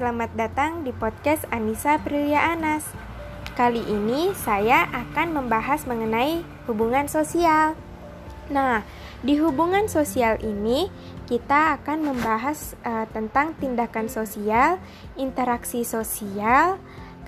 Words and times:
selamat 0.00 0.32
datang 0.32 0.80
di 0.80 0.96
podcast 0.96 1.44
Anissa 1.52 2.00
Prilia 2.00 2.56
Anas. 2.56 2.88
Kali 3.52 3.84
ini 3.84 4.32
saya 4.32 4.88
akan 4.96 5.36
membahas 5.36 5.84
mengenai 5.84 6.40
hubungan 6.64 7.04
sosial. 7.04 7.76
Nah, 8.48 8.80
di 9.20 9.36
hubungan 9.36 9.92
sosial 9.92 10.40
ini 10.40 10.88
kita 11.28 11.76
akan 11.76 12.00
membahas 12.00 12.80
uh, 12.80 13.04
tentang 13.12 13.52
tindakan 13.60 14.08
sosial, 14.08 14.80
interaksi 15.20 15.84
sosial, 15.84 16.80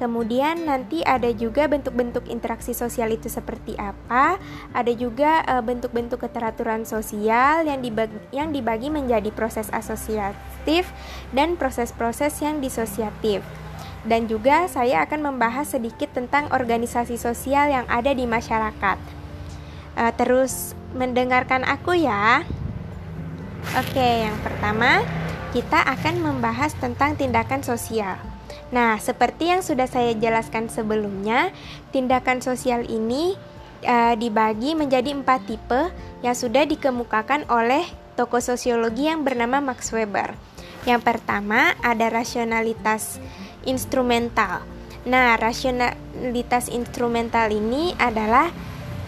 Kemudian 0.02 0.66
nanti 0.66 0.98
ada 1.06 1.30
juga 1.30 1.70
bentuk-bentuk 1.70 2.26
interaksi 2.26 2.74
sosial 2.74 3.14
itu 3.14 3.30
seperti 3.30 3.78
apa. 3.78 4.34
Ada 4.74 4.90
juga 4.98 5.46
eh, 5.46 5.62
bentuk-bentuk 5.62 6.18
uh, 6.18 6.26
keteraturan 6.26 6.82
sosial 6.82 7.62
yang 7.62 7.78
dibagi, 7.78 8.18
yang 8.34 8.50
dibagi 8.50 8.90
menjadi 8.90 9.30
proses 9.30 9.70
asosiatif 9.70 10.90
dan 11.30 11.54
proses-proses 11.54 12.34
yang 12.42 12.58
disosiatif. 12.58 13.46
Dan 14.02 14.26
juga 14.26 14.66
saya 14.66 15.06
akan 15.06 15.30
membahas 15.30 15.70
sedikit 15.70 16.10
tentang 16.10 16.50
organisasi 16.50 17.14
sosial 17.14 17.70
yang 17.70 17.86
ada 17.86 18.10
di 18.10 18.26
masyarakat. 18.26 18.98
Uh, 19.94 20.10
terus 20.18 20.74
mendengarkan 20.98 21.62
aku 21.62 21.94
ya. 21.94 22.42
Oke, 23.78 24.26
yang 24.26 24.34
pertama 24.42 25.06
kita 25.54 25.78
akan 25.78 26.26
membahas 26.26 26.74
tentang 26.74 27.14
tindakan 27.14 27.62
sosial. 27.62 28.31
Nah, 28.72 28.96
seperti 28.96 29.52
yang 29.52 29.60
sudah 29.60 29.84
saya 29.84 30.16
jelaskan 30.16 30.72
sebelumnya, 30.72 31.52
tindakan 31.92 32.40
sosial 32.40 32.88
ini 32.88 33.36
uh, 33.84 34.16
dibagi 34.16 34.72
menjadi 34.72 35.12
empat 35.12 35.44
tipe 35.44 35.92
yang 36.24 36.32
sudah 36.32 36.64
dikemukakan 36.64 37.44
oleh 37.52 37.84
tokoh 38.16 38.40
sosiologi 38.40 39.12
yang 39.12 39.28
bernama 39.28 39.60
Max 39.60 39.92
Weber. 39.92 40.32
Yang 40.88 41.04
pertama 41.04 41.76
ada 41.84 42.08
rasionalitas 42.08 43.20
instrumental. 43.68 44.64
Nah, 45.04 45.36
rasionalitas 45.36 46.72
instrumental 46.72 47.52
ini 47.52 47.92
adalah 48.00 48.48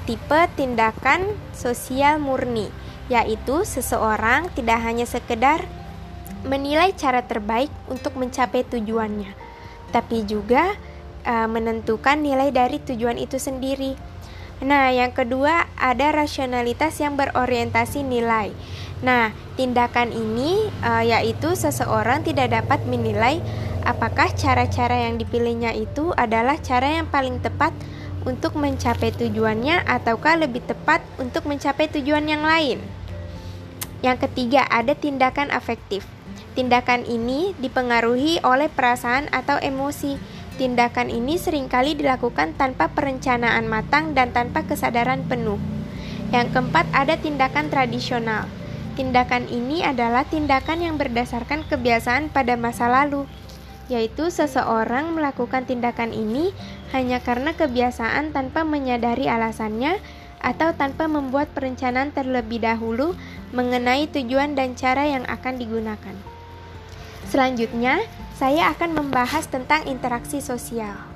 tipe 0.04 0.40
tindakan 0.60 1.24
sosial 1.56 2.20
murni, 2.20 2.68
yaitu 3.08 3.64
seseorang 3.64 4.52
tidak 4.52 4.84
hanya 4.84 5.08
sekedar 5.08 5.64
menilai 6.44 6.92
cara 6.92 7.24
terbaik 7.24 7.72
untuk 7.88 8.20
mencapai 8.20 8.68
tujuannya, 8.68 9.32
tapi 9.94 10.26
juga 10.26 10.74
uh, 11.22 11.46
menentukan 11.46 12.18
nilai 12.18 12.50
dari 12.50 12.82
tujuan 12.82 13.14
itu 13.14 13.38
sendiri. 13.38 13.94
Nah, 14.58 14.90
yang 14.90 15.14
kedua 15.14 15.70
ada 15.78 16.10
rasionalitas 16.10 16.98
yang 16.98 17.14
berorientasi 17.14 18.02
nilai. 18.02 18.50
Nah, 19.06 19.30
tindakan 19.54 20.10
ini 20.10 20.66
uh, 20.82 21.06
yaitu 21.06 21.54
seseorang 21.54 22.26
tidak 22.26 22.50
dapat 22.50 22.82
menilai 22.90 23.38
apakah 23.86 24.32
cara-cara 24.34 25.06
yang 25.06 25.20
dipilihnya 25.20 25.76
itu 25.76 26.10
adalah 26.18 26.58
cara 26.58 26.98
yang 26.98 27.06
paling 27.06 27.38
tepat 27.38 27.70
untuk 28.24 28.56
mencapai 28.56 29.12
tujuannya 29.12 29.84
ataukah 29.84 30.40
lebih 30.40 30.64
tepat 30.64 31.04
untuk 31.20 31.44
mencapai 31.44 31.92
tujuan 31.92 32.24
yang 32.24 32.42
lain. 32.42 32.80
Yang 34.00 34.28
ketiga, 34.28 34.64
ada 34.68 34.96
tindakan 34.96 35.52
afektif. 35.52 36.08
Tindakan 36.54 37.02
ini 37.02 37.50
dipengaruhi 37.58 38.38
oleh 38.46 38.70
perasaan 38.70 39.26
atau 39.34 39.58
emosi. 39.58 40.14
Tindakan 40.54 41.10
ini 41.10 41.34
sering 41.34 41.66
kali 41.66 41.98
dilakukan 41.98 42.54
tanpa 42.54 42.94
perencanaan 42.94 43.66
matang 43.66 44.14
dan 44.14 44.30
tanpa 44.30 44.62
kesadaran 44.62 45.26
penuh. 45.26 45.58
Yang 46.30 46.54
keempat, 46.54 46.86
ada 46.94 47.18
tindakan 47.18 47.74
tradisional. 47.74 48.46
Tindakan 48.94 49.50
ini 49.50 49.82
adalah 49.82 50.22
tindakan 50.22 50.78
yang 50.78 50.94
berdasarkan 50.94 51.66
kebiasaan 51.66 52.30
pada 52.30 52.54
masa 52.54 52.86
lalu, 52.86 53.26
yaitu 53.90 54.30
seseorang 54.30 55.10
melakukan 55.10 55.66
tindakan 55.66 56.14
ini 56.14 56.54
hanya 56.94 57.18
karena 57.18 57.58
kebiasaan 57.58 58.30
tanpa 58.30 58.62
menyadari 58.62 59.26
alasannya 59.26 59.98
atau 60.38 60.70
tanpa 60.78 61.10
membuat 61.10 61.50
perencanaan 61.50 62.14
terlebih 62.14 62.62
dahulu 62.62 63.18
mengenai 63.50 64.06
tujuan 64.06 64.54
dan 64.54 64.78
cara 64.78 65.10
yang 65.10 65.26
akan 65.26 65.58
digunakan. 65.58 66.33
Selanjutnya, 67.28 68.04
saya 68.34 68.74
akan 68.74 68.90
membahas 68.98 69.46
tentang 69.46 69.86
interaksi 69.86 70.42
sosial. 70.42 71.14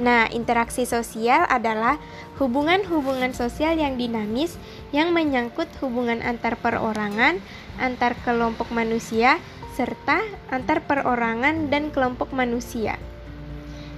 Nah, 0.00 0.24
interaksi 0.32 0.88
sosial 0.88 1.44
adalah 1.52 2.00
hubungan-hubungan 2.40 3.36
sosial 3.36 3.76
yang 3.76 4.00
dinamis 4.00 4.56
yang 4.88 5.12
menyangkut 5.12 5.68
hubungan 5.84 6.24
antar 6.24 6.56
perorangan, 6.56 7.44
antar 7.76 8.16
kelompok 8.24 8.72
manusia, 8.72 9.36
serta 9.76 10.24
antar 10.48 10.80
perorangan 10.88 11.68
dan 11.68 11.92
kelompok 11.92 12.32
manusia. 12.32 12.96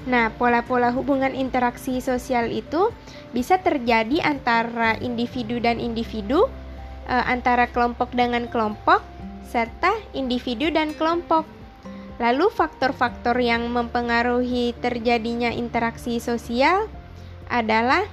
Nah, 0.05 0.35
pola-pola 0.35 0.91
hubungan 0.91 1.33
interaksi 1.33 2.03
sosial 2.03 2.51
itu 2.51 2.91
bisa 3.31 3.63
terjadi 3.63 4.21
antara 4.21 4.99
individu 4.99 5.63
dan 5.63 5.79
individu, 5.79 6.51
eh, 7.07 7.25
antara 7.25 7.71
kelompok 7.71 8.13
dengan 8.13 8.51
kelompok, 8.51 9.01
serta 9.49 9.93
individu 10.17 10.73
dan 10.73 10.97
kelompok. 10.97 11.47
Lalu 12.23 12.47
faktor-faktor 12.51 13.35
yang 13.43 13.67
mempengaruhi 13.75 14.71
terjadinya 14.79 15.51
interaksi 15.51 16.23
sosial 16.23 16.87
adalah 17.51 18.07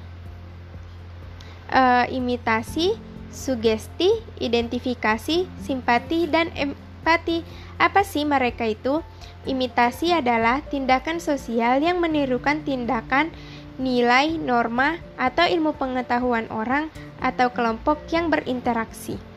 uh, 1.69 2.05
imitasi, 2.09 2.97
sugesti, 3.29 4.09
identifikasi, 4.41 5.45
simpati, 5.61 6.25
dan 6.25 6.49
empati. 6.57 7.45
Apa 7.77 8.01
sih 8.01 8.25
mereka 8.25 8.65
itu? 8.65 9.05
Imitasi 9.45 10.13
adalah 10.13 10.61
tindakan 10.65 11.17
sosial 11.17 11.81
yang 11.81 11.97
menirukan 11.97 12.61
tindakan, 12.61 13.33
nilai, 13.81 14.37
norma, 14.37 15.01
atau 15.17 15.49
ilmu 15.49 15.73
pengetahuan 15.77 16.45
orang 16.53 16.93
atau 17.17 17.49
kelompok 17.49 18.01
yang 18.13 18.29
berinteraksi. 18.29 19.30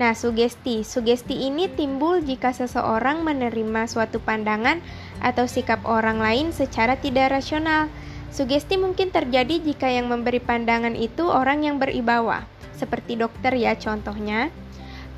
Nah, 0.00 0.16
sugesti. 0.16 0.80
Sugesti 0.80 1.44
ini 1.44 1.68
timbul 1.68 2.24
jika 2.24 2.56
seseorang 2.56 3.20
menerima 3.20 3.84
suatu 3.84 4.16
pandangan 4.16 4.80
atau 5.20 5.44
sikap 5.44 5.84
orang 5.84 6.16
lain 6.16 6.56
secara 6.56 6.96
tidak 6.96 7.36
rasional. 7.36 7.92
Sugesti 8.32 8.80
mungkin 8.80 9.12
terjadi 9.12 9.60
jika 9.60 9.92
yang 9.92 10.08
memberi 10.08 10.40
pandangan 10.40 10.96
itu 10.96 11.28
orang 11.28 11.68
yang 11.68 11.76
beribawa, 11.76 12.48
seperti 12.80 13.20
dokter 13.20 13.52
ya 13.52 13.76
contohnya. 13.76 14.48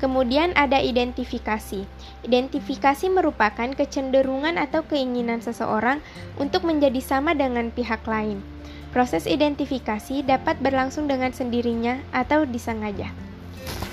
Kemudian 0.03 0.51
ada 0.59 0.83
identifikasi. 0.83 1.87
Identifikasi 2.27 3.07
merupakan 3.07 3.71
kecenderungan 3.71 4.59
atau 4.59 4.83
keinginan 4.83 5.39
seseorang 5.39 6.03
untuk 6.35 6.67
menjadi 6.67 6.99
sama 6.99 7.31
dengan 7.31 7.71
pihak 7.71 8.03
lain. 8.03 8.43
Proses 8.91 9.31
identifikasi 9.31 10.27
dapat 10.27 10.59
berlangsung 10.59 11.07
dengan 11.07 11.31
sendirinya 11.31 12.03
atau 12.11 12.43
disengaja. 12.43 13.22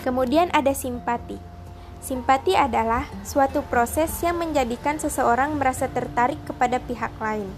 Kemudian 0.06 0.48
ada 0.56 0.72
simpati. 0.72 1.36
Simpati 2.00 2.56
adalah 2.56 3.04
suatu 3.22 3.60
proses 3.68 4.08
yang 4.24 4.40
menjadikan 4.40 4.96
seseorang 4.96 5.60
merasa 5.60 5.84
tertarik 5.92 6.40
kepada 6.48 6.80
pihak 6.80 7.12
lain. 7.20 7.52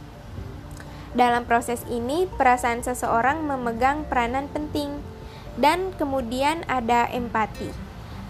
Dalam 1.15 1.47
proses 1.47 1.87
ini, 1.87 2.27
perasaan 2.27 2.83
seseorang 2.83 3.47
memegang 3.47 4.03
peranan 4.09 4.51
penting, 4.51 4.99
dan 5.55 5.95
kemudian 5.95 6.67
ada 6.67 7.07
empati. 7.13 7.71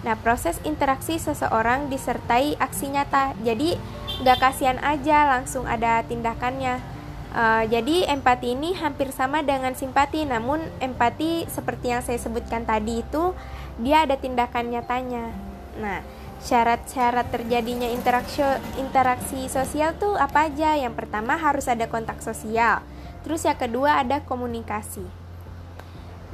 Nah, 0.03 0.19
proses 0.19 0.59
interaksi 0.67 1.17
seseorang 1.17 1.87
disertai 1.87 2.59
aksi 2.59 2.91
nyata, 2.91 3.39
jadi 3.47 3.79
gak 4.27 4.43
kasihan 4.43 4.83
aja 4.83 5.31
langsung 5.31 5.65
ada 5.65 6.03
tindakannya. 6.03 6.92
Uh, 7.33 7.65
jadi 7.65 8.13
empati 8.13 8.53
ini 8.53 8.77
hampir 8.77 9.09
sama 9.09 9.41
dengan 9.41 9.73
simpati, 9.73 10.29
namun 10.29 10.61
empati 10.85 11.49
seperti 11.49 11.89
yang 11.89 12.05
saya 12.05 12.21
sebutkan 12.21 12.69
tadi 12.69 13.01
itu 13.01 13.33
dia 13.81 14.05
ada 14.05 14.21
tindakan 14.21 14.69
nyatanya. 14.69 15.33
Nah, 15.81 16.05
syarat-syarat 16.45 17.33
terjadinya 17.33 17.89
interaksi 17.89 18.45
interaksi 18.77 19.49
sosial 19.49 19.97
tuh 19.97 20.13
apa 20.21 20.53
aja? 20.53 20.77
Yang 20.77 20.93
pertama 20.93 21.41
harus 21.41 21.65
ada 21.73 21.89
kontak 21.89 22.21
sosial. 22.21 22.85
Terus 23.25 23.49
yang 23.49 23.57
kedua 23.57 24.05
ada 24.05 24.21
komunikasi. 24.21 25.09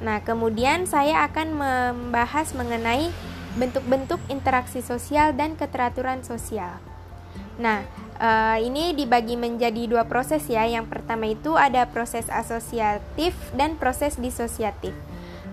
Nah, 0.02 0.18
kemudian 0.26 0.90
saya 0.90 1.22
akan 1.30 1.62
membahas 1.62 2.58
mengenai 2.58 3.14
bentuk-bentuk 3.54 4.18
interaksi 4.30 4.82
sosial 4.82 5.30
dan 5.30 5.54
keteraturan 5.54 6.26
sosial. 6.26 6.82
Nah, 7.58 7.82
Uh, 8.18 8.58
ini 8.58 8.98
dibagi 8.98 9.38
menjadi 9.38 9.86
dua 9.86 10.10
proses 10.10 10.42
ya. 10.50 10.66
Yang 10.66 10.90
pertama 10.90 11.30
itu 11.30 11.54
ada 11.54 11.86
proses 11.86 12.26
asosiatif 12.26 13.30
dan 13.54 13.78
proses 13.78 14.18
disosiatif. 14.18 14.90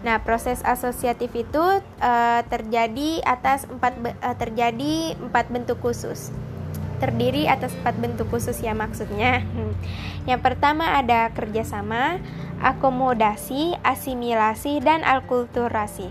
Nah, 0.02 0.22
proses 0.26 0.66
asosiatif 0.66 1.30
itu 1.34 1.62
uh, 1.82 2.42
terjadi 2.50 3.22
atas 3.22 3.70
empat 3.70 3.94
uh, 4.02 4.36
terjadi 4.38 5.14
empat 5.18 5.54
bentuk 5.54 5.78
khusus. 5.78 6.34
Terdiri 6.98 7.46
atas 7.46 7.74
empat 7.82 8.02
bentuk 8.02 8.34
khusus 8.34 8.58
ya 8.62 8.74
maksudnya. 8.74 9.46
Yang 10.26 10.42
pertama 10.42 10.98
ada 10.98 11.30
kerjasama, 11.38 12.18
akomodasi, 12.66 13.78
asimilasi, 13.86 14.82
dan 14.82 15.06
alkulturasi. 15.06 16.10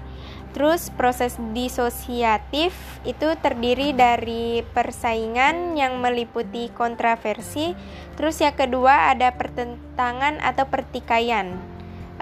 Terus 0.54 0.86
proses 0.94 1.34
disosiatif 1.50 2.70
itu 3.02 3.28
terdiri 3.42 3.90
dari 3.90 4.62
persaingan 4.62 5.74
yang 5.74 5.98
meliputi 5.98 6.70
kontroversi. 6.70 7.74
Terus 8.14 8.38
yang 8.38 8.54
kedua 8.54 9.10
ada 9.10 9.34
pertentangan 9.34 10.38
atau 10.38 10.70
pertikaian. 10.70 11.58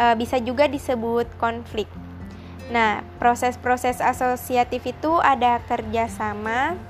E, 0.01 0.17
bisa 0.17 0.41
juga 0.41 0.65
disebut 0.65 1.29
konflik. 1.37 1.93
Nah, 2.73 3.05
proses-proses 3.21 4.01
asosiatif 4.01 4.81
itu 4.89 5.21
ada 5.21 5.61
kerjasama. 5.69 6.81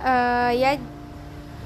E, 0.00 0.14
ya, 0.56 0.80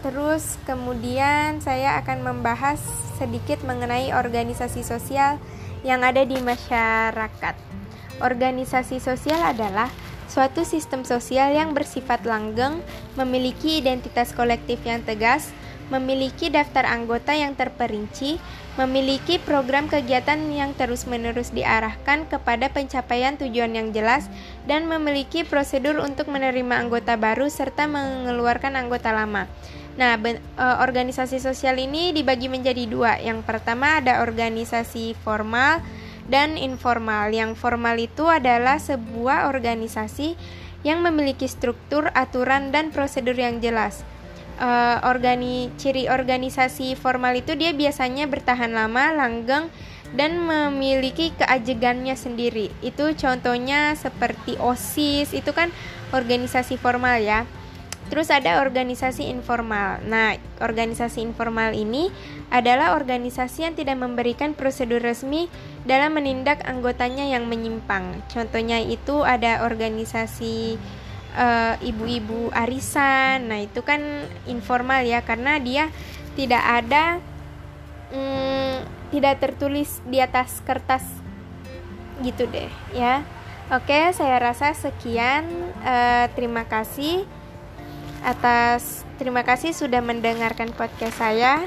terus 0.02 0.58
kemudian 0.66 1.62
saya 1.62 2.02
akan 2.02 2.34
membahas 2.34 2.82
sedikit 3.14 3.62
mengenai 3.62 4.10
organisasi 4.10 4.82
sosial 4.82 5.38
yang 5.86 6.02
ada 6.02 6.26
di 6.26 6.42
masyarakat. 6.42 7.83
Organisasi 8.22 9.02
sosial 9.02 9.42
adalah 9.42 9.90
suatu 10.30 10.66
sistem 10.66 11.02
sosial 11.02 11.54
yang 11.54 11.74
bersifat 11.74 12.26
langgeng, 12.26 12.82
memiliki 13.14 13.78
identitas 13.78 14.34
kolektif 14.34 14.82
yang 14.82 15.02
tegas, 15.02 15.54
memiliki 15.92 16.48
daftar 16.48 16.88
anggota 16.88 17.36
yang 17.36 17.52
terperinci, 17.52 18.40
memiliki 18.80 19.36
program 19.38 19.86
kegiatan 19.86 20.40
yang 20.50 20.72
terus-menerus 20.74 21.52
diarahkan 21.52 22.26
kepada 22.26 22.72
pencapaian 22.72 23.36
tujuan 23.36 23.76
yang 23.76 23.88
jelas, 23.92 24.26
dan 24.64 24.88
memiliki 24.88 25.44
prosedur 25.44 26.00
untuk 26.00 26.32
menerima 26.32 26.88
anggota 26.88 27.14
baru 27.20 27.46
serta 27.52 27.86
mengeluarkan 27.86 28.74
anggota 28.80 29.12
lama. 29.12 29.46
Nah, 29.94 30.18
e, 30.18 30.38
organisasi 30.58 31.38
sosial 31.38 31.78
ini 31.78 32.10
dibagi 32.10 32.50
menjadi 32.50 32.82
dua. 32.90 33.22
Yang 33.22 33.46
pertama 33.46 34.02
ada 34.02 34.26
organisasi 34.26 35.14
formal 35.22 35.78
dan 36.28 36.56
informal. 36.56 37.32
Yang 37.32 37.60
formal 37.60 37.96
itu 38.00 38.28
adalah 38.28 38.80
sebuah 38.80 39.48
organisasi 39.50 40.36
yang 40.84 41.00
memiliki 41.00 41.48
struktur, 41.48 42.12
aturan, 42.12 42.68
dan 42.70 42.92
prosedur 42.92 43.34
yang 43.34 43.58
jelas. 43.58 44.04
Uh, 44.54 45.02
organi 45.02 45.74
ciri 45.82 46.06
organisasi 46.06 46.94
formal 46.94 47.34
itu 47.34 47.58
dia 47.58 47.74
biasanya 47.74 48.30
bertahan 48.30 48.70
lama, 48.70 49.10
langgeng, 49.10 49.66
dan 50.14 50.38
memiliki 50.38 51.34
keajegannya 51.34 52.14
sendiri. 52.14 52.70
Itu 52.84 53.18
contohnya 53.18 53.98
seperti 53.98 54.54
OSIS, 54.62 55.34
itu 55.34 55.50
kan 55.50 55.74
organisasi 56.14 56.78
formal 56.78 57.18
ya. 57.18 57.42
Terus 58.12 58.28
ada 58.28 58.60
organisasi 58.60 59.32
informal. 59.32 60.04
Nah, 60.04 60.36
organisasi 60.60 61.24
informal 61.24 61.72
ini 61.72 62.12
adalah 62.52 62.92
organisasi 63.00 63.64
yang 63.64 63.74
tidak 63.74 63.96
memberikan 63.96 64.52
prosedur 64.52 65.00
resmi 65.00 65.48
dalam 65.88 66.14
menindak 66.20 66.60
anggotanya 66.68 67.24
yang 67.24 67.48
menyimpang. 67.48 68.20
Contohnya 68.28 68.84
itu 68.84 69.24
ada 69.24 69.64
organisasi 69.64 70.76
eh, 71.32 71.74
ibu-ibu 71.80 72.52
uh, 72.52 72.62
arisan. 72.68 73.48
Nah, 73.48 73.64
itu 73.64 73.80
kan 73.80 74.00
informal 74.44 75.02
ya 75.08 75.24
karena 75.24 75.56
dia 75.56 75.88
tidak 76.36 76.60
ada 76.60 77.18
hmm, 78.12 78.76
tidak 79.16 79.40
tertulis 79.40 80.04
di 80.04 80.20
atas 80.20 80.60
kertas 80.62 81.02
gitu 82.20 82.46
deh 82.46 82.70
ya. 82.92 83.24
Oke, 83.72 84.12
saya 84.12 84.36
rasa 84.36 84.76
sekian. 84.76 85.48
Uh, 85.80 86.28
terima 86.36 86.68
kasih 86.68 87.24
atas 88.24 89.04
terima 89.20 89.44
kasih 89.44 89.76
sudah 89.76 90.00
mendengarkan 90.00 90.72
podcast 90.72 91.20
saya. 91.20 91.62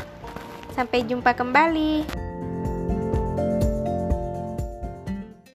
Sampai 0.74 1.06
jumpa 1.06 1.34
kembali. 1.34 2.27